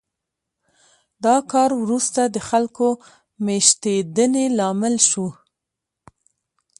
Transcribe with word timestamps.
دا 1.23 1.35
کار 1.51 1.69
وروسته 1.83 2.21
د 2.27 2.37
خلکو 2.49 2.87
د 2.97 2.99
مېشتېدنې 3.45 4.45
لامل 4.57 4.95
شو 5.09 5.27